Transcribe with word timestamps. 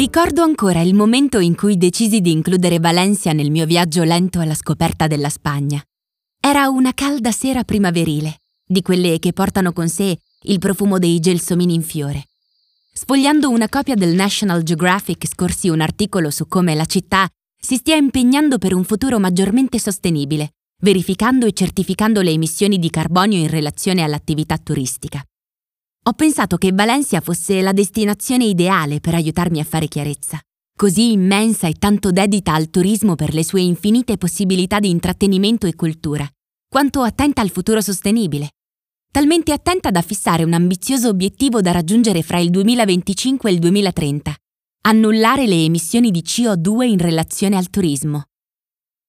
Ricordo 0.00 0.42
ancora 0.42 0.80
il 0.80 0.94
momento 0.94 1.40
in 1.40 1.54
cui 1.54 1.76
decisi 1.76 2.22
di 2.22 2.30
includere 2.30 2.78
Valencia 2.78 3.32
nel 3.32 3.50
mio 3.50 3.66
viaggio 3.66 4.02
lento 4.02 4.40
alla 4.40 4.54
scoperta 4.54 5.06
della 5.06 5.28
Spagna. 5.28 5.78
Era 6.40 6.70
una 6.70 6.94
calda 6.94 7.30
sera 7.32 7.64
primaverile, 7.64 8.38
di 8.64 8.80
quelle 8.80 9.18
che 9.18 9.34
portano 9.34 9.74
con 9.74 9.90
sé 9.90 10.18
il 10.44 10.58
profumo 10.58 10.98
dei 10.98 11.20
gelsomini 11.20 11.74
in 11.74 11.82
fiore. 11.82 12.28
Sfogliando 12.94 13.50
una 13.50 13.68
copia 13.68 13.94
del 13.94 14.14
National 14.14 14.62
Geographic 14.62 15.26
scorsi 15.26 15.68
un 15.68 15.82
articolo 15.82 16.30
su 16.30 16.48
come 16.48 16.74
la 16.74 16.86
città 16.86 17.28
si 17.60 17.76
stia 17.76 17.96
impegnando 17.96 18.56
per 18.56 18.72
un 18.72 18.84
futuro 18.84 19.18
maggiormente 19.18 19.78
sostenibile, 19.78 20.52
verificando 20.80 21.44
e 21.44 21.52
certificando 21.52 22.22
le 22.22 22.30
emissioni 22.30 22.78
di 22.78 22.88
carbonio 22.88 23.38
in 23.38 23.48
relazione 23.48 24.02
all'attività 24.02 24.56
turistica. 24.56 25.22
Ho 26.02 26.14
pensato 26.14 26.56
che 26.56 26.72
Valencia 26.72 27.20
fosse 27.20 27.60
la 27.60 27.72
destinazione 27.72 28.46
ideale 28.46 29.00
per 29.00 29.14
aiutarmi 29.14 29.60
a 29.60 29.64
fare 29.64 29.86
chiarezza, 29.86 30.40
così 30.74 31.12
immensa 31.12 31.68
e 31.68 31.74
tanto 31.74 32.10
dedita 32.10 32.54
al 32.54 32.70
turismo 32.70 33.16
per 33.16 33.34
le 33.34 33.44
sue 33.44 33.60
infinite 33.60 34.16
possibilità 34.16 34.80
di 34.80 34.88
intrattenimento 34.88 35.66
e 35.66 35.74
cultura, 35.74 36.26
quanto 36.66 37.02
attenta 37.02 37.42
al 37.42 37.50
futuro 37.50 37.82
sostenibile, 37.82 38.52
talmente 39.12 39.52
attenta 39.52 39.90
da 39.90 40.00
fissare 40.00 40.42
un 40.42 40.54
ambizioso 40.54 41.08
obiettivo 41.08 41.60
da 41.60 41.72
raggiungere 41.72 42.22
fra 42.22 42.38
il 42.38 42.48
2025 42.48 43.50
e 43.50 43.52
il 43.52 43.58
2030, 43.58 44.34
annullare 44.86 45.46
le 45.46 45.64
emissioni 45.64 46.10
di 46.10 46.22
CO2 46.22 46.82
in 46.82 46.98
relazione 46.98 47.56
al 47.56 47.68
turismo. 47.68 48.24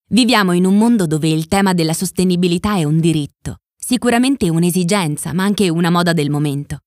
Viviamo 0.10 0.52
in 0.52 0.66
un 0.66 0.78
mondo 0.78 1.08
dove 1.08 1.30
il 1.30 1.48
tema 1.48 1.74
della 1.74 1.94
sostenibilità 1.94 2.76
è 2.76 2.84
un 2.84 3.00
diritto, 3.00 3.61
sicuramente 3.92 4.48
un'esigenza, 4.48 5.34
ma 5.34 5.44
anche 5.44 5.68
una 5.68 5.90
moda 5.90 6.14
del 6.14 6.30
momento. 6.30 6.78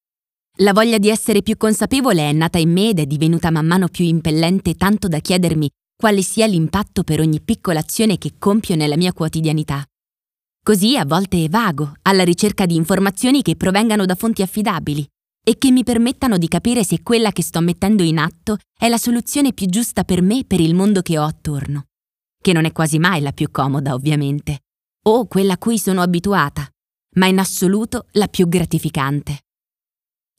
La 0.61 0.73
voglia 0.73 0.97
di 0.97 1.11
essere 1.11 1.43
più 1.43 1.59
consapevole 1.59 2.31
è 2.31 2.33
nata 2.33 2.57
in 2.57 2.73
me 2.73 2.89
ed 2.89 2.99
è 2.99 3.05
divenuta 3.05 3.51
man 3.51 3.67
mano 3.67 3.89
più 3.89 4.07
impellente 4.07 4.75
tanto 4.75 5.07
da 5.07 5.19
chiedermi 5.19 5.69
quale 5.95 6.23
sia 6.23 6.47
l'impatto 6.47 7.03
per 7.03 7.21
ogni 7.21 7.43
piccola 7.43 7.81
azione 7.81 8.17
che 8.17 8.37
compio 8.39 8.75
nella 8.75 8.97
mia 8.97 9.13
quotidianità. 9.13 9.85
Così 10.63 10.97
a 10.97 11.05
volte 11.05 11.47
vago, 11.51 11.93
alla 12.01 12.25
ricerca 12.25 12.65
di 12.65 12.75
informazioni 12.75 13.43
che 13.43 13.55
provengano 13.55 14.07
da 14.07 14.15
fonti 14.15 14.41
affidabili 14.41 15.07
e 15.47 15.59
che 15.59 15.71
mi 15.71 15.85
permettano 15.85 16.39
di 16.39 16.49
capire 16.49 16.85
se 16.85 17.03
quella 17.03 17.33
che 17.33 17.43
sto 17.43 17.61
mettendo 17.61 18.03
in 18.03 18.17
atto 18.17 18.57
è 18.79 18.89
la 18.89 18.97
soluzione 18.97 19.53
più 19.53 19.67
giusta 19.67 20.05
per 20.05 20.23
me 20.23 20.39
e 20.39 20.45
per 20.47 20.61
il 20.61 20.75
mondo 20.75 21.03
che 21.03 21.19
ho 21.19 21.25
attorno, 21.25 21.85
che 22.41 22.55
non 22.55 22.65
è 22.65 22.73
quasi 22.73 22.99
mai 22.99 23.21
la 23.21 23.33
più 23.33 23.51
comoda, 23.51 23.93
ovviamente, 23.93 24.61
o 25.07 25.27
quella 25.27 25.53
a 25.53 25.59
cui 25.59 25.79
sono 25.79 26.01
abituata, 26.01 26.67
ma 27.15 27.27
in 27.27 27.39
assoluto 27.39 28.07
la 28.13 28.29
più 28.29 28.49
gratificante. 28.49 29.41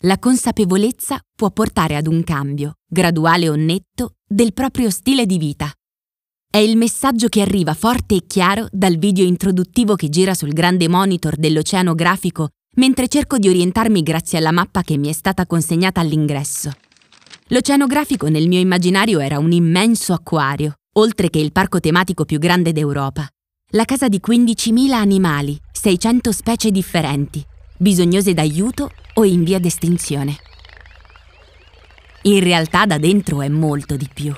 La 0.04 0.20
consapevolezza 0.20 1.20
può 1.36 1.52
portare 1.52 1.95
ad 1.95 2.08
un 2.08 2.23
cambio, 2.23 2.76
graduale 2.86 3.50
o 3.50 3.56
netto, 3.56 4.16
del 4.28 4.54
proprio 4.54 4.90
stile 4.90 5.26
di 5.26 5.38
vita. 5.38 5.72
È 6.50 6.58
il 6.58 6.78
messaggio 6.78 7.28
che 7.28 7.42
arriva 7.42 7.73
forte 7.73 8.16
e 8.16 8.26
chiaro 8.28 8.68
dal 8.72 8.98
video 8.98 9.26
introduttivo 9.26 9.96
che 9.96 10.09
gira 10.09 10.34
sul 10.34 10.53
grande 10.53 10.88
monitor 10.88 11.36
dell'oceanografico 11.36 12.50
mentre 12.76 13.08
cerco 13.08 13.38
di 13.38 13.50
orientarmi 13.50 14.03
grazie 14.03 14.38
alla 14.38 14.52
mappa 14.52 14.81
che 14.81 14.98
mi 14.98 15.09
è 15.09 15.14
stata 15.14 15.46
consegnata 15.46 16.02
all'ingresso. 16.02 16.72
L'oceanografico 17.50 18.28
nel 18.28 18.48
mio 18.48 18.59
immaginario 18.59 19.20
era 19.20 19.38
un 19.38 19.52
immenso 19.52 20.14
acquario, 20.14 20.76
oltre 20.94 21.30
che 21.30 21.40
il 21.40 21.52
parco 21.52 21.80
tematico 21.80 22.26
più 22.26 22.40
grande 22.40 22.72
d'Europa. 22.72 23.28
La 23.76 23.84
casa 23.84 24.08
di 24.08 24.22
15.000 24.26 24.92
animali, 24.94 25.59
600 25.70 26.31
specie 26.31 26.72
differenti, 26.72 27.45
bisognose 27.78 28.34
d'aiuto 28.34 28.90
o 29.16 29.26
in 29.26 29.44
via 29.44 29.59
d'estinzione. 29.59 30.38
In 32.22 32.40
realtà 32.40 32.86
da 32.86 32.97
dentro 32.97 33.41
è 33.41 33.50
molto 33.50 33.97
di 33.97 34.08
più. 34.13 34.34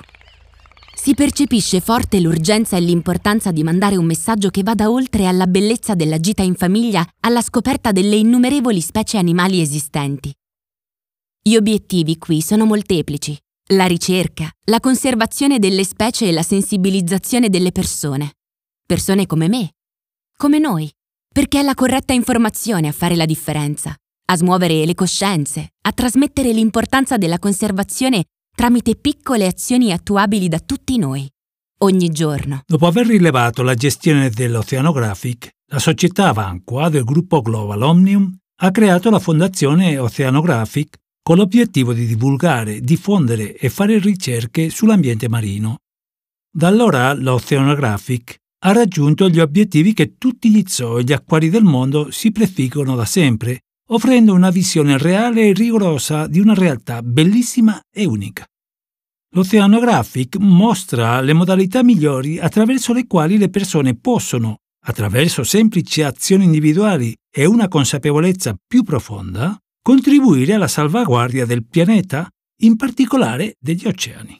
Si 0.92 1.14
percepisce 1.14 1.80
forte 1.80 2.18
l'urgenza 2.18 2.76
e 2.76 2.80
l'importanza 2.80 3.52
di 3.52 3.62
mandare 3.62 3.94
un 3.94 4.06
messaggio 4.06 4.48
che 4.50 4.64
vada 4.64 4.90
oltre 4.90 5.26
alla 5.26 5.46
bellezza 5.46 5.94
della 5.94 6.18
gita 6.18 6.42
in 6.42 6.56
famiglia 6.56 7.06
alla 7.20 7.40
scoperta 7.40 7.92
delle 7.92 8.16
innumerevoli 8.16 8.80
specie 8.80 9.18
animali 9.18 9.60
esistenti. 9.60 10.32
Gli 11.40 11.54
obiettivi 11.54 12.18
qui 12.18 12.42
sono 12.42 12.64
molteplici. 12.64 13.38
La 13.70 13.86
ricerca, 13.86 14.50
la 14.64 14.80
conservazione 14.80 15.60
delle 15.60 15.84
specie 15.84 16.26
e 16.26 16.32
la 16.32 16.42
sensibilizzazione 16.42 17.48
delle 17.48 17.70
persone. 17.70 18.32
Persone 18.88 19.26
come 19.26 19.48
me, 19.48 19.72
come 20.34 20.58
noi, 20.58 20.90
perché 21.30 21.60
è 21.60 21.62
la 21.62 21.74
corretta 21.74 22.14
informazione 22.14 22.88
a 22.88 22.92
fare 22.92 23.16
la 23.16 23.26
differenza, 23.26 23.94
a 24.24 24.34
smuovere 24.34 24.86
le 24.86 24.94
coscienze, 24.94 25.72
a 25.82 25.92
trasmettere 25.92 26.54
l'importanza 26.54 27.18
della 27.18 27.38
conservazione 27.38 28.24
tramite 28.56 28.96
piccole 28.96 29.44
azioni 29.44 29.92
attuabili 29.92 30.48
da 30.48 30.58
tutti 30.58 30.96
noi, 30.96 31.28
ogni 31.80 32.08
giorno. 32.08 32.62
Dopo 32.64 32.86
aver 32.86 33.08
rilevato 33.08 33.62
la 33.62 33.74
gestione 33.74 34.30
dell'Oceanographic, 34.30 35.50
la 35.70 35.80
società 35.80 36.28
Avanqua 36.28 36.88
del 36.88 37.04
gruppo 37.04 37.42
Global 37.42 37.82
Omnium 37.82 38.34
ha 38.62 38.70
creato 38.70 39.10
la 39.10 39.18
fondazione 39.18 39.98
Oceanographic 39.98 40.96
con 41.22 41.36
l'obiettivo 41.36 41.92
di 41.92 42.06
divulgare, 42.06 42.80
diffondere 42.80 43.54
e 43.54 43.68
fare 43.68 43.98
ricerche 43.98 44.70
sull'ambiente 44.70 45.28
marino. 45.28 45.76
Da 46.50 46.68
allora 46.68 47.12
l'Oceanographic 47.12 48.38
ha 48.60 48.72
raggiunto 48.72 49.28
gli 49.28 49.38
obiettivi 49.38 49.92
che 49.92 50.16
tutti 50.18 50.50
gli 50.50 50.64
zoo 50.66 50.98
e 50.98 51.04
gli 51.04 51.12
acquari 51.12 51.48
del 51.48 51.62
mondo 51.62 52.10
si 52.10 52.32
prefiggono 52.32 52.96
da 52.96 53.04
sempre, 53.04 53.60
offrendo 53.90 54.34
una 54.34 54.50
visione 54.50 54.98
reale 54.98 55.48
e 55.48 55.52
rigorosa 55.52 56.26
di 56.26 56.40
una 56.40 56.54
realtà 56.54 57.02
bellissima 57.02 57.80
e 57.90 58.04
unica. 58.04 58.44
L'Oceanographic 59.34 60.36
mostra 60.38 61.20
le 61.20 61.34
modalità 61.34 61.82
migliori 61.82 62.38
attraverso 62.38 62.92
le 62.92 63.06
quali 63.06 63.38
le 63.38 63.50
persone 63.50 63.94
possono, 63.94 64.56
attraverso 64.86 65.44
semplici 65.44 66.02
azioni 66.02 66.44
individuali 66.44 67.14
e 67.30 67.44
una 67.44 67.68
consapevolezza 67.68 68.56
più 68.66 68.82
profonda, 68.82 69.56
contribuire 69.82 70.54
alla 70.54 70.68
salvaguardia 70.68 71.46
del 71.46 71.64
pianeta, 71.64 72.28
in 72.62 72.76
particolare 72.76 73.54
degli 73.60 73.86
oceani. 73.86 74.38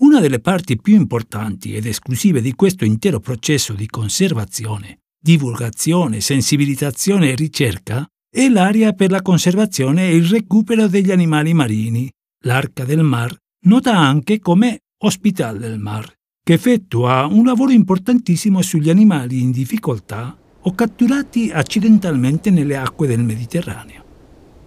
Una 0.00 0.20
delle 0.20 0.38
parti 0.38 0.80
più 0.80 0.94
importanti 0.94 1.74
ed 1.74 1.84
esclusive 1.84 2.40
di 2.40 2.52
questo 2.52 2.84
intero 2.84 3.18
processo 3.18 3.72
di 3.72 3.88
conservazione, 3.88 5.00
divulgazione, 5.20 6.20
sensibilizzazione 6.20 7.32
e 7.32 7.34
ricerca 7.34 8.06
è 8.30 8.48
l'area 8.48 8.92
per 8.92 9.10
la 9.10 9.22
conservazione 9.22 10.08
e 10.08 10.14
il 10.14 10.26
recupero 10.26 10.86
degli 10.86 11.10
animali 11.10 11.52
marini, 11.52 12.08
l'Arca 12.44 12.84
del 12.84 13.02
Mar, 13.02 13.36
nota 13.64 13.96
anche 13.96 14.38
come 14.38 14.82
Hospital 14.98 15.58
del 15.58 15.80
Mar, 15.80 16.12
che 16.44 16.52
effettua 16.52 17.26
un 17.26 17.44
lavoro 17.44 17.72
importantissimo 17.72 18.62
sugli 18.62 18.90
animali 18.90 19.40
in 19.40 19.50
difficoltà 19.50 20.38
o 20.60 20.74
catturati 20.76 21.50
accidentalmente 21.50 22.50
nelle 22.50 22.76
acque 22.76 23.08
del 23.08 23.24
Mediterraneo. 23.24 24.04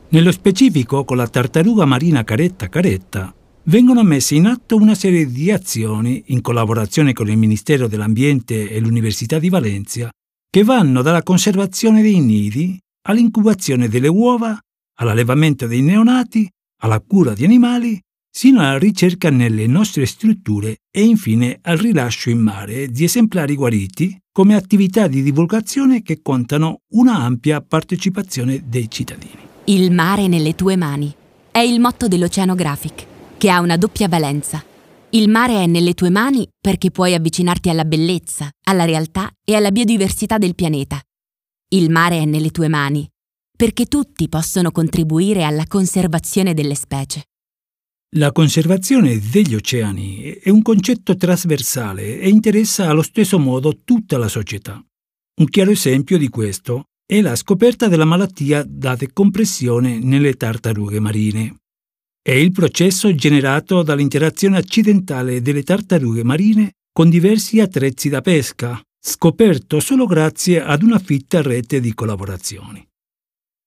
Nello 0.10 0.32
specifico, 0.34 1.06
con 1.06 1.16
la 1.16 1.28
tartaruga 1.28 1.86
marina 1.86 2.26
caretta 2.26 2.68
caretta, 2.68 3.34
vengono 3.64 4.04
messe 4.04 4.36
in 4.36 4.48
atto 4.48 4.76
una 4.76 4.96
serie 4.96 5.30
di 5.30 5.52
azioni 5.52 6.24
in 6.28 6.42
collaborazione 6.42 7.14
con 7.14 7.30
il 7.30 7.38
Ministero 7.38 7.88
dell'Ambiente 7.88 8.70
e 8.70 8.80
l'Università 8.80 9.40
di 9.40 9.50
Valencia 9.50 10.10
che 10.50 10.64
vanno 10.64 11.02
dalla 11.02 11.24
conservazione 11.24 12.02
dei 12.02 12.20
nidi 12.20 12.78
all'incubazione 13.08 13.88
delle 13.88 14.08
uova, 14.08 14.58
all'allevamento 15.00 15.68
dei 15.68 15.82
neonati, 15.82 16.50
alla 16.82 17.00
cura 17.00 17.34
di 17.34 17.46
animali, 17.46 18.00
sino 18.30 18.60
alla 18.60 18.78
ricerca 18.78 19.30
nelle 19.30 19.68
nostre 19.68 20.06
strutture 20.06 20.78
e 20.90 21.04
infine 21.04 21.60
al 21.62 21.78
rilascio 21.78 22.30
in 22.30 22.40
mare 22.40 22.88
di 22.88 23.04
esemplari 23.04 23.56
guariti 23.56 24.18
come 24.32 24.56
attività 24.56 25.08
di 25.08 25.22
divulgazione 25.22 26.02
che 26.02 26.22
contano 26.22 26.80
una 26.94 27.18
ampia 27.18 27.62
partecipazione 27.62 28.64
dei 28.66 28.90
cittadini. 28.90 29.50
Il 29.66 29.92
mare 29.92 30.28
nelle 30.28 30.56
tue 30.56 30.76
mani 30.76 31.14
è 31.52 31.60
il 31.60 31.80
motto 31.80 32.08
dell'Oceanographic, 32.08 33.06
che 33.42 33.50
ha 33.50 33.60
una 33.60 33.78
doppia 33.78 34.08
valenza. 34.08 34.64
Il 35.10 35.28
mare 35.28 35.64
è 35.64 35.66
nelle 35.66 35.96
tue 35.96 36.12
mani 36.12 36.48
perché 36.62 36.92
puoi 36.92 37.16
avvicinarti 37.16 37.70
alla 37.70 37.86
bellezza, 37.86 38.48
alla 38.68 38.86
realtà 38.86 39.32
e 39.44 39.56
alla 39.56 39.72
biodiversità 39.72 40.38
del 40.38 40.54
pianeta 40.54 41.02
il 41.74 41.90
mare 41.90 42.20
è 42.20 42.26
nelle 42.26 42.50
tue 42.50 42.68
mani, 42.68 43.08
perché 43.56 43.86
tutti 43.86 44.28
possono 44.28 44.72
contribuire 44.72 45.44
alla 45.44 45.66
conservazione 45.66 46.54
delle 46.54 46.76
specie. 46.76 47.24
La 48.18 48.34
conservazione 48.34 49.20
degli 49.20 49.56
oceani 49.56 50.40
è 50.44 50.50
un 50.50 50.62
concetto 50.62 51.16
trasversale 51.16 52.20
e 52.20 52.28
interessa 52.28 52.90
allo 52.90 53.04
stesso 53.04 53.40
modo 53.40 53.78
tutta 53.86 54.18
la 54.18 54.28
società. 54.28 54.84
Un 55.40 55.46
chiaro 55.46 55.72
esempio 55.72 56.18
di 56.18 56.28
questo 56.28 56.88
è 57.06 57.22
la 57.22 57.38
scoperta 57.38 57.88
della 57.88 58.04
malattia 58.04 58.66
da 58.68 58.96
decompressione 58.96 59.98
nelle 60.00 60.34
tartarughe 60.34 61.00
marine. 61.00 61.61
È 62.24 62.30
il 62.30 62.52
processo 62.52 63.16
generato 63.16 63.82
dall'interazione 63.82 64.58
accidentale 64.58 65.42
delle 65.42 65.64
tartarughe 65.64 66.24
marine 66.24 66.74
con 66.94 67.10
diversi 67.10 67.60
attrezzi 67.60 68.10
da 68.10 68.22
pesca, 68.22 68.80
scoperto 69.04 69.80
solo 69.80 70.06
grazie 70.06 70.62
ad 70.62 70.84
una 70.84 71.00
fitta 71.00 71.42
rete 71.42 71.80
di 71.80 71.96
collaborazioni. 71.96 72.88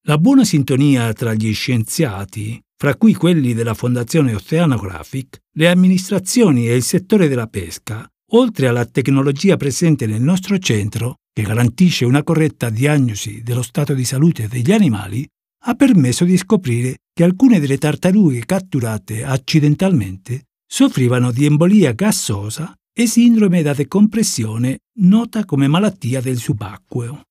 La 0.06 0.18
buona 0.18 0.44
sintonia 0.44 1.12
tra 1.14 1.34
gli 1.34 1.52
scienziati, 1.52 2.62
fra 2.76 2.94
cui 2.94 3.14
quelli 3.14 3.54
della 3.54 3.74
Fondazione 3.74 4.36
Oceanographic, 4.36 5.40
le 5.56 5.68
amministrazioni 5.68 6.68
e 6.68 6.76
il 6.76 6.84
settore 6.84 7.26
della 7.26 7.48
pesca, 7.48 8.08
oltre 8.34 8.68
alla 8.68 8.86
tecnologia 8.86 9.56
presente 9.56 10.06
nel 10.06 10.22
nostro 10.22 10.58
centro, 10.58 11.16
che 11.32 11.42
garantisce 11.42 12.04
una 12.04 12.22
corretta 12.22 12.70
diagnosi 12.70 13.42
dello 13.42 13.62
stato 13.62 13.94
di 13.94 14.04
salute 14.04 14.46
degli 14.46 14.70
animali, 14.70 15.26
ha 15.66 15.74
permesso 15.74 16.24
di 16.24 16.36
scoprire 16.36 16.98
che 17.12 17.24
alcune 17.24 17.58
delle 17.58 17.78
tartarughe 17.78 18.44
catturate 18.44 19.24
accidentalmente 19.24 20.46
soffrivano 20.66 21.30
di 21.30 21.46
embolia 21.46 21.92
gassosa 21.92 22.74
e 22.92 23.06
sindrome 23.06 23.62
da 23.62 23.72
decompressione 23.72 24.80
nota 24.98 25.44
come 25.44 25.66
malattia 25.66 26.20
del 26.20 26.38
subacqueo. 26.38 27.22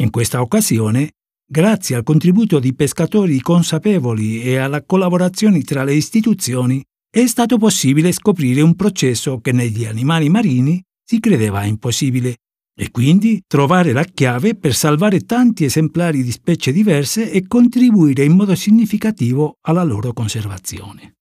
In 0.00 0.10
questa 0.10 0.40
occasione, 0.40 1.12
grazie 1.46 1.96
al 1.96 2.02
contributo 2.02 2.58
di 2.58 2.74
pescatori 2.74 3.40
consapevoli 3.40 4.42
e 4.42 4.56
alla 4.56 4.82
collaborazione 4.82 5.62
tra 5.62 5.84
le 5.84 5.94
istituzioni, 5.94 6.82
è 7.10 7.26
stato 7.26 7.58
possibile 7.58 8.10
scoprire 8.10 8.62
un 8.62 8.74
processo 8.74 9.38
che 9.40 9.52
negli 9.52 9.84
animali 9.84 10.28
marini 10.28 10.82
si 11.04 11.20
credeva 11.20 11.64
impossibile 11.64 12.36
e 12.74 12.90
quindi 12.90 13.42
trovare 13.46 13.92
la 13.92 14.04
chiave 14.04 14.54
per 14.54 14.74
salvare 14.74 15.20
tanti 15.20 15.64
esemplari 15.64 16.22
di 16.22 16.30
specie 16.30 16.72
diverse 16.72 17.30
e 17.30 17.46
contribuire 17.46 18.24
in 18.24 18.34
modo 18.34 18.54
significativo 18.54 19.58
alla 19.62 19.82
loro 19.82 20.12
conservazione. 20.12 21.14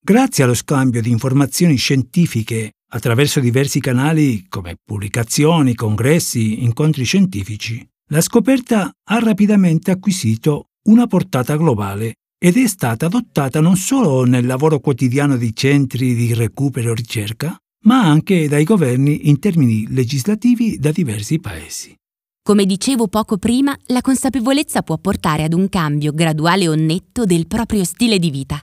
Grazie 0.00 0.44
allo 0.44 0.54
scambio 0.54 1.02
di 1.02 1.10
informazioni 1.10 1.76
scientifiche 1.76 2.74
attraverso 2.92 3.40
diversi 3.40 3.80
canali 3.80 4.46
come 4.48 4.76
pubblicazioni, 4.82 5.74
congressi, 5.74 6.62
incontri 6.62 7.04
scientifici, 7.04 7.84
la 8.10 8.20
scoperta 8.20 8.88
ha 9.10 9.18
rapidamente 9.18 9.90
acquisito 9.90 10.66
una 10.84 11.08
portata 11.08 11.56
globale 11.56 12.14
ed 12.38 12.56
è 12.56 12.68
stata 12.68 13.06
adottata 13.06 13.60
non 13.60 13.76
solo 13.76 14.24
nel 14.24 14.46
lavoro 14.46 14.78
quotidiano 14.78 15.36
di 15.36 15.52
centri 15.54 16.14
di 16.14 16.32
recupero 16.34 16.92
e 16.92 16.94
ricerca, 16.94 17.56
ma 17.86 18.02
anche 18.02 18.48
dai 18.48 18.64
governi 18.64 19.28
in 19.28 19.38
termini 19.38 19.86
legislativi 19.88 20.78
da 20.78 20.90
diversi 20.90 21.38
paesi. 21.38 21.94
Come 22.42 22.64
dicevo 22.64 23.08
poco 23.08 23.38
prima, 23.38 23.76
la 23.86 24.00
consapevolezza 24.00 24.82
può 24.82 24.98
portare 24.98 25.44
ad 25.44 25.52
un 25.52 25.68
cambio 25.68 26.12
graduale 26.12 26.68
o 26.68 26.74
netto 26.74 27.24
del 27.24 27.46
proprio 27.46 27.82
stile 27.84 28.18
di 28.18 28.30
vita. 28.30 28.60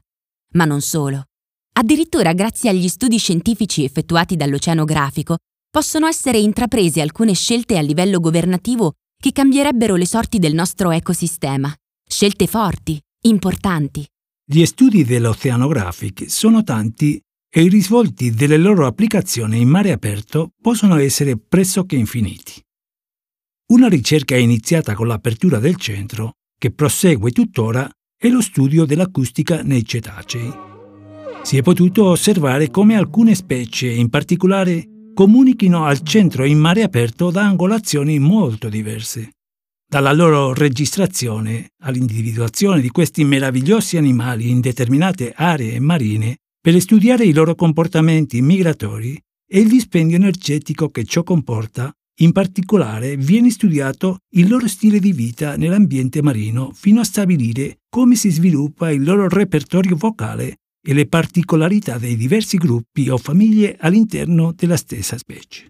Ma 0.54 0.66
non 0.66 0.82
solo. 0.82 1.24
Addirittura 1.76 2.34
grazie 2.34 2.70
agli 2.70 2.88
studi 2.88 3.18
scientifici 3.18 3.84
effettuati 3.84 4.36
dall'Oceanografico 4.36 5.38
possono 5.70 6.06
essere 6.06 6.38
intraprese 6.38 7.02
alcune 7.02 7.34
scelte 7.34 7.78
a 7.78 7.82
livello 7.82 8.20
governativo 8.20 8.94
che 9.20 9.32
cambierebbero 9.32 9.96
le 9.96 10.06
sorti 10.06 10.38
del 10.38 10.54
nostro 10.54 10.92
ecosistema. 10.92 11.74
Scelte 12.08 12.46
forti, 12.46 13.00
importanti. 13.24 14.06
Gli 14.46 14.64
studi 14.66 15.04
dell'Oceanographic 15.04 16.30
sono 16.30 16.64
tanti 16.64 17.20
e 17.56 17.62
i 17.62 17.70
risvolti 17.70 18.32
delle 18.32 18.58
loro 18.58 18.88
applicazioni 18.88 19.62
in 19.62 19.70
mare 19.70 19.92
aperto 19.92 20.54
possono 20.60 20.98
essere 20.98 21.38
pressoché 21.38 21.96
infiniti. 21.96 22.60
Una 23.74 23.88
ricerca 23.88 24.36
iniziata 24.36 24.96
con 24.96 25.06
l'apertura 25.06 25.60
del 25.60 25.76
centro, 25.76 26.38
che 26.58 26.72
prosegue 26.72 27.30
tuttora, 27.30 27.88
è 28.18 28.28
lo 28.30 28.42
studio 28.42 28.86
dell'acustica 28.86 29.62
nei 29.62 29.86
cetacei. 29.86 30.52
Si 31.44 31.56
è 31.56 31.62
potuto 31.62 32.06
osservare 32.06 32.72
come 32.72 32.96
alcune 32.96 33.36
specie, 33.36 33.88
in 33.88 34.10
particolare, 34.10 35.12
comunichino 35.14 35.86
al 35.86 36.02
centro 36.02 36.46
in 36.46 36.58
mare 36.58 36.82
aperto 36.82 37.30
da 37.30 37.46
angolazioni 37.46 38.18
molto 38.18 38.68
diverse. 38.68 39.34
Dalla 39.88 40.12
loro 40.12 40.56
registrazione 40.56 41.74
all'individuazione 41.84 42.82
di 42.82 42.90
questi 42.90 43.24
meravigliosi 43.24 43.98
animali 43.98 44.50
in 44.50 44.60
determinate 44.60 45.34
aree 45.36 45.80
marine 45.80 46.38
per 46.64 46.80
studiare 46.80 47.26
i 47.26 47.34
loro 47.34 47.56
comportamenti 47.56 48.42
migratori 48.42 49.22
e 49.46 49.60
il 49.60 49.68
dispendio 49.68 50.16
energetico 50.16 50.88
che 50.88 51.04
ciò 51.04 51.22
comporta, 51.22 51.92
in 52.22 52.32
particolare 52.32 53.18
viene 53.18 53.50
studiato 53.50 54.20
il 54.36 54.48
loro 54.48 54.70
stile 54.70 55.00
di 55.00 55.12
vita 55.12 55.58
nell'ambiente 55.58 56.22
marino 56.22 56.72
fino 56.74 57.02
a 57.02 57.04
stabilire 57.04 57.80
come 57.90 58.16
si 58.16 58.30
sviluppa 58.30 58.92
il 58.92 59.04
loro 59.04 59.28
repertorio 59.28 59.98
vocale 59.98 60.60
e 60.82 60.94
le 60.94 61.06
particolarità 61.06 61.98
dei 61.98 62.16
diversi 62.16 62.56
gruppi 62.56 63.10
o 63.10 63.18
famiglie 63.18 63.76
all'interno 63.78 64.54
della 64.56 64.78
stessa 64.78 65.18
specie. 65.18 65.68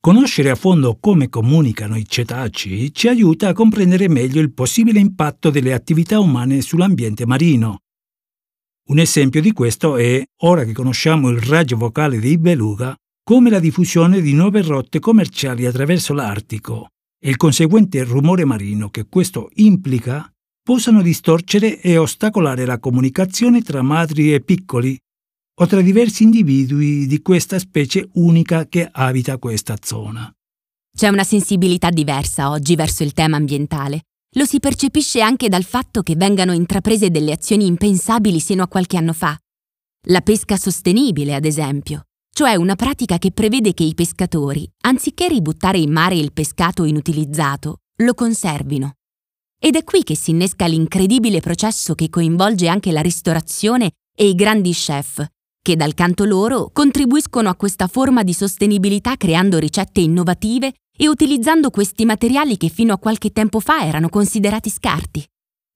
Conoscere 0.00 0.48
a 0.48 0.54
fondo 0.54 0.96
come 0.98 1.28
comunicano 1.28 1.98
i 1.98 2.06
cetacei 2.08 2.94
ci 2.94 3.08
aiuta 3.08 3.48
a 3.48 3.52
comprendere 3.52 4.08
meglio 4.08 4.40
il 4.40 4.54
possibile 4.54 5.00
impatto 5.00 5.50
delle 5.50 5.74
attività 5.74 6.18
umane 6.18 6.62
sull'ambiente 6.62 7.26
marino 7.26 7.80
un 8.88 8.98
esempio 8.98 9.40
di 9.42 9.52
questo 9.52 9.96
è, 9.96 10.22
ora 10.42 10.64
che 10.64 10.72
conosciamo 10.72 11.28
il 11.28 11.40
raggio 11.40 11.76
vocale 11.76 12.18
dei 12.18 12.38
beluga, 12.38 12.94
come 13.22 13.50
la 13.50 13.60
diffusione 13.60 14.20
di 14.22 14.32
nuove 14.32 14.62
rotte 14.62 14.98
commerciali 14.98 15.66
attraverso 15.66 16.14
l'Artico 16.14 16.88
e 17.20 17.28
il 17.28 17.36
conseguente 17.36 18.02
rumore 18.04 18.46
marino 18.46 18.88
che 18.88 19.06
questo 19.06 19.50
implica 19.56 20.30
possano 20.62 21.02
distorcere 21.02 21.80
e 21.80 21.98
ostacolare 21.98 22.64
la 22.64 22.78
comunicazione 22.78 23.60
tra 23.60 23.82
madri 23.82 24.32
e 24.32 24.40
piccoli 24.40 24.98
o 25.60 25.66
tra 25.66 25.82
diversi 25.82 26.22
individui 26.22 27.06
di 27.06 27.20
questa 27.20 27.58
specie 27.58 28.08
unica 28.14 28.66
che 28.66 28.88
abita 28.90 29.36
questa 29.38 29.76
zona. 29.82 30.32
C'è 30.96 31.08
una 31.08 31.24
sensibilità 31.24 31.90
diversa 31.90 32.50
oggi 32.50 32.74
verso 32.74 33.02
il 33.02 33.12
tema 33.12 33.36
ambientale 33.36 34.04
lo 34.38 34.44
si 34.44 34.60
percepisce 34.60 35.20
anche 35.20 35.48
dal 35.48 35.64
fatto 35.64 36.02
che 36.02 36.14
vengano 36.14 36.52
intraprese 36.52 37.10
delle 37.10 37.32
azioni 37.32 37.66
impensabili 37.66 38.38
sino 38.38 38.62
a 38.62 38.68
qualche 38.68 38.96
anno 38.96 39.12
fa. 39.12 39.36
La 40.06 40.20
pesca 40.20 40.56
sostenibile, 40.56 41.34
ad 41.34 41.44
esempio, 41.44 42.04
cioè 42.32 42.54
una 42.54 42.76
pratica 42.76 43.18
che 43.18 43.32
prevede 43.32 43.74
che 43.74 43.82
i 43.82 43.94
pescatori, 43.94 44.70
anziché 44.82 45.26
ributtare 45.26 45.78
in 45.78 45.90
mare 45.90 46.14
il 46.14 46.32
pescato 46.32 46.84
inutilizzato, 46.84 47.78
lo 47.96 48.14
conservino. 48.14 48.92
Ed 49.60 49.74
è 49.74 49.82
qui 49.82 50.04
che 50.04 50.14
si 50.14 50.30
innesca 50.30 50.66
l'incredibile 50.66 51.40
processo 51.40 51.96
che 51.96 52.08
coinvolge 52.08 52.68
anche 52.68 52.92
la 52.92 53.00
ristorazione 53.00 53.90
e 54.16 54.28
i 54.28 54.36
grandi 54.36 54.70
chef, 54.70 55.26
che 55.60 55.74
dal 55.74 55.94
canto 55.94 56.24
loro 56.24 56.70
contribuiscono 56.72 57.48
a 57.48 57.56
questa 57.56 57.88
forma 57.88 58.22
di 58.22 58.32
sostenibilità 58.32 59.16
creando 59.16 59.58
ricette 59.58 60.00
innovative 60.00 60.74
e 61.00 61.08
utilizzando 61.08 61.70
questi 61.70 62.04
materiali 62.04 62.56
che 62.56 62.68
fino 62.68 62.92
a 62.92 62.98
qualche 62.98 63.30
tempo 63.30 63.60
fa 63.60 63.84
erano 63.84 64.08
considerati 64.08 64.68
scarti. 64.68 65.24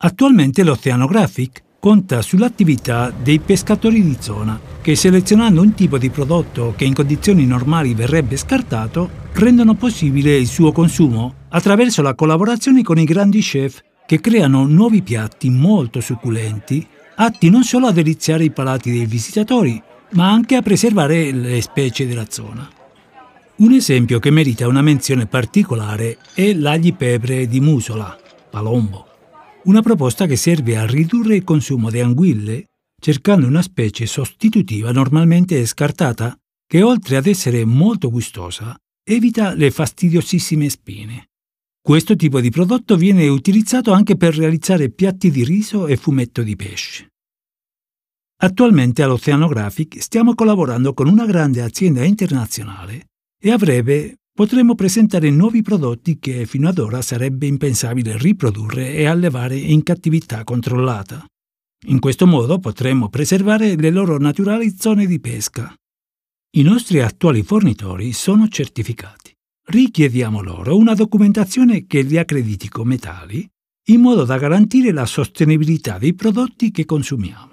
Attualmente 0.04 0.64
l'Oceanographic 0.64 1.62
conta 1.78 2.22
sull'attività 2.22 3.10
dei 3.10 3.38
pescatori 3.38 4.02
di 4.02 4.16
zona 4.18 4.60
che 4.80 4.96
selezionando 4.96 5.62
un 5.62 5.74
tipo 5.74 5.96
di 5.96 6.10
prodotto 6.10 6.74
che 6.76 6.84
in 6.84 6.92
condizioni 6.92 7.46
normali 7.46 7.94
verrebbe 7.94 8.36
scartato, 8.36 9.08
rendono 9.34 9.74
possibile 9.74 10.36
il 10.36 10.48
suo 10.48 10.72
consumo 10.72 11.34
attraverso 11.50 12.02
la 12.02 12.14
collaborazione 12.14 12.82
con 12.82 12.98
i 12.98 13.04
grandi 13.04 13.40
chef 13.40 13.80
che 14.06 14.20
creano 14.20 14.66
nuovi 14.66 15.02
piatti 15.02 15.50
molto 15.50 16.00
succulenti, 16.00 16.84
atti 17.14 17.48
non 17.48 17.62
solo 17.62 17.86
a 17.86 17.92
deliziare 17.92 18.42
i 18.42 18.50
palati 18.50 18.90
dei 18.90 19.06
visitatori, 19.06 19.80
ma 20.14 20.30
anche 20.30 20.56
a 20.56 20.62
preservare 20.62 21.30
le 21.30 21.60
specie 21.62 22.06
della 22.08 22.26
zona. 22.28 22.68
Un 23.62 23.70
esempio 23.70 24.18
che 24.18 24.32
merita 24.32 24.66
una 24.66 24.82
menzione 24.82 25.28
particolare 25.28 26.18
è 26.34 26.52
l'aglipebre 26.52 27.46
di 27.46 27.60
musola, 27.60 28.18
palombo, 28.50 29.06
una 29.66 29.80
proposta 29.80 30.26
che 30.26 30.34
serve 30.34 30.76
a 30.76 30.84
ridurre 30.84 31.36
il 31.36 31.44
consumo 31.44 31.88
di 31.88 32.00
anguille 32.00 32.70
cercando 33.00 33.46
una 33.46 33.62
specie 33.62 34.04
sostitutiva 34.06 34.90
normalmente 34.90 35.64
scartata 35.64 36.36
che 36.66 36.82
oltre 36.82 37.16
ad 37.16 37.26
essere 37.26 37.64
molto 37.64 38.10
gustosa 38.10 38.76
evita 39.08 39.54
le 39.54 39.70
fastidiosissime 39.70 40.68
spine. 40.68 41.28
Questo 41.80 42.16
tipo 42.16 42.40
di 42.40 42.50
prodotto 42.50 42.96
viene 42.96 43.28
utilizzato 43.28 43.92
anche 43.92 44.16
per 44.16 44.34
realizzare 44.34 44.90
piatti 44.90 45.30
di 45.30 45.44
riso 45.44 45.86
e 45.86 45.96
fumetto 45.96 46.42
di 46.42 46.56
pesce. 46.56 47.12
Attualmente 48.38 49.04
all'Oceanographic 49.04 50.02
stiamo 50.02 50.34
collaborando 50.34 50.94
con 50.94 51.06
una 51.06 51.26
grande 51.26 51.62
azienda 51.62 52.02
internazionale 52.02 53.06
e 53.44 53.50
a 53.50 53.56
breve 53.56 54.18
potremo 54.32 54.76
presentare 54.76 55.28
nuovi 55.30 55.62
prodotti 55.62 56.20
che 56.20 56.46
fino 56.46 56.68
ad 56.68 56.78
ora 56.78 57.02
sarebbe 57.02 57.46
impensabile 57.46 58.16
riprodurre 58.16 58.94
e 58.94 59.06
allevare 59.06 59.56
in 59.56 59.82
cattività 59.82 60.44
controllata. 60.44 61.26
In 61.88 61.98
questo 61.98 62.24
modo 62.28 62.60
potremo 62.60 63.08
preservare 63.08 63.74
le 63.74 63.90
loro 63.90 64.16
naturali 64.16 64.72
zone 64.78 65.06
di 65.06 65.18
pesca. 65.18 65.74
I 66.54 66.62
nostri 66.62 67.00
attuali 67.00 67.42
fornitori 67.42 68.12
sono 68.12 68.46
certificati. 68.46 69.34
Richiediamo 69.64 70.40
loro 70.40 70.76
una 70.76 70.94
documentazione 70.94 71.86
che 71.86 72.02
li 72.02 72.18
accrediti 72.18 72.68
come 72.68 72.98
tali, 72.98 73.44
in 73.88 74.00
modo 74.00 74.24
da 74.24 74.38
garantire 74.38 74.92
la 74.92 75.04
sostenibilità 75.04 75.98
dei 75.98 76.14
prodotti 76.14 76.70
che 76.70 76.84
consumiamo. 76.84 77.51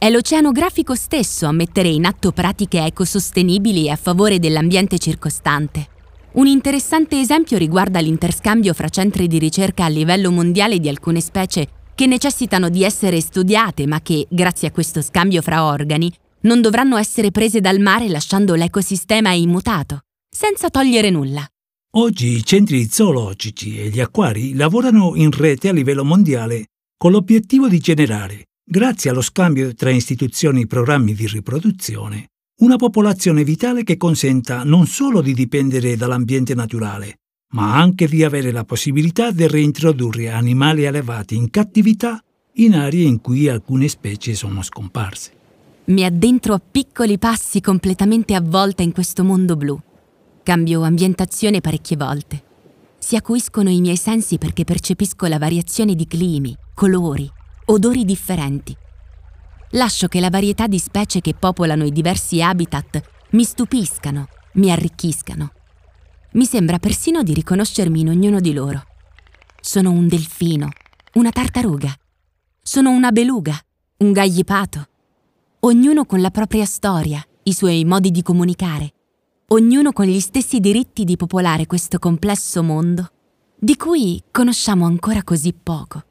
È 0.00 0.08
l'oceanografico 0.10 0.94
stesso 0.94 1.46
a 1.46 1.52
mettere 1.52 1.88
in 1.88 2.04
atto 2.04 2.30
pratiche 2.30 2.84
ecosostenibili 2.84 3.90
a 3.90 3.96
favore 3.96 4.38
dell'ambiente 4.38 4.96
circostante. 4.96 5.88
Un 6.34 6.46
interessante 6.46 7.18
esempio 7.18 7.58
riguarda 7.58 7.98
l'interscambio 7.98 8.74
fra 8.74 8.88
centri 8.88 9.26
di 9.26 9.40
ricerca 9.40 9.86
a 9.86 9.88
livello 9.88 10.30
mondiale 10.30 10.78
di 10.78 10.88
alcune 10.88 11.20
specie 11.20 11.66
che 11.96 12.06
necessitano 12.06 12.68
di 12.68 12.84
essere 12.84 13.20
studiate 13.20 13.88
ma 13.88 14.00
che, 14.00 14.24
grazie 14.30 14.68
a 14.68 14.70
questo 14.70 15.02
scambio 15.02 15.42
fra 15.42 15.64
organi, 15.64 16.12
non 16.42 16.60
dovranno 16.60 16.96
essere 16.96 17.32
prese 17.32 17.60
dal 17.60 17.80
mare 17.80 18.08
lasciando 18.08 18.54
l'ecosistema 18.54 19.32
immutato, 19.32 20.02
senza 20.30 20.70
togliere 20.70 21.10
nulla. 21.10 21.44
Oggi 21.96 22.36
i 22.36 22.44
centri 22.44 22.86
zoologici 22.88 23.80
e 23.80 23.88
gli 23.88 23.98
acquari 23.98 24.54
lavorano 24.54 25.16
in 25.16 25.32
rete 25.32 25.70
a 25.70 25.72
livello 25.72 26.04
mondiale 26.04 26.66
con 26.96 27.10
l'obiettivo 27.10 27.66
di 27.66 27.80
generare, 27.80 28.44
grazie 28.68 29.10
allo 29.10 29.22
scambio 29.22 29.74
tra 29.74 29.90
istituzioni 29.90 30.62
e 30.62 30.66
programmi 30.66 31.14
di 31.14 31.26
riproduzione, 31.26 32.26
una 32.60 32.76
popolazione 32.76 33.44
vitale 33.44 33.82
che 33.82 33.96
consenta 33.96 34.62
non 34.64 34.86
solo 34.86 35.22
di 35.22 35.32
dipendere 35.32 35.96
dall'ambiente 35.96 36.54
naturale, 36.54 37.20
ma 37.52 37.76
anche 37.76 38.06
di 38.06 38.22
avere 38.22 38.52
la 38.52 38.64
possibilità 38.64 39.30
di 39.30 39.46
reintrodurre 39.46 40.30
animali 40.30 40.86
allevati 40.86 41.34
in 41.34 41.48
cattività 41.50 42.22
in 42.56 42.74
aree 42.74 43.04
in 43.04 43.20
cui 43.20 43.48
alcune 43.48 43.88
specie 43.88 44.34
sono 44.34 44.62
scomparse. 44.62 45.32
Mi 45.86 46.04
addentro 46.04 46.52
a 46.52 46.60
piccoli 46.60 47.18
passi 47.18 47.62
completamente 47.62 48.34
avvolta 48.34 48.82
in 48.82 48.92
questo 48.92 49.24
mondo 49.24 49.56
blu 49.56 49.80
Cambio 50.48 50.82
ambientazione 50.82 51.60
parecchie 51.60 51.98
volte. 51.98 52.42
Si 52.96 53.16
acuiscono 53.16 53.68
i 53.68 53.82
miei 53.82 53.98
sensi 53.98 54.38
perché 54.38 54.64
percepisco 54.64 55.26
la 55.26 55.36
variazione 55.36 55.94
di 55.94 56.06
climi, 56.06 56.56
colori, 56.72 57.30
odori 57.68 58.04
differenti. 58.04 58.76
Lascio 59.72 60.08
che 60.08 60.20
la 60.20 60.30
varietà 60.30 60.66
di 60.66 60.78
specie 60.78 61.20
che 61.20 61.34
popolano 61.34 61.84
i 61.84 61.92
diversi 61.92 62.42
habitat 62.42 63.00
mi 63.30 63.44
stupiscano, 63.44 64.28
mi 64.54 64.70
arricchiscano. 64.70 65.52
Mi 66.32 66.44
sembra 66.44 66.78
persino 66.78 67.22
di 67.22 67.34
riconoscermi 67.34 68.00
in 68.00 68.08
ognuno 68.08 68.40
di 68.40 68.52
loro. 68.52 68.84
Sono 69.60 69.90
un 69.90 70.08
delfino, 70.08 70.68
una 71.14 71.30
tartaruga. 71.30 71.94
Sono 72.62 72.90
una 72.90 73.12
beluga, 73.12 73.58
un 73.98 74.12
gaglipato. 74.12 74.88
Ognuno 75.60 76.04
con 76.04 76.20
la 76.20 76.30
propria 76.30 76.64
storia, 76.64 77.22
i 77.44 77.52
suoi 77.52 77.84
modi 77.84 78.10
di 78.10 78.22
comunicare 78.22 78.92
ognuno 79.50 79.92
con 79.92 80.04
gli 80.04 80.20
stessi 80.20 80.60
diritti 80.60 81.04
di 81.04 81.16
popolare 81.16 81.66
questo 81.66 81.98
complesso 81.98 82.62
mondo, 82.62 83.10
di 83.58 83.76
cui 83.76 84.22
conosciamo 84.30 84.84
ancora 84.84 85.22
così 85.22 85.54
poco. 85.54 86.02